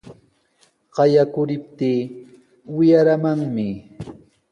Qayakuriptii 0.95 1.99
wiyaramanmi. 2.75 3.67